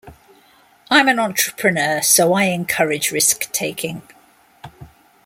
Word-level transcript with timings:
I'm 0.89 1.07
an 1.09 1.19
entrepreneur, 1.19 2.01
so 2.01 2.33
I 2.33 2.45
encourage 2.45 3.11
risk-taking. 3.11 4.01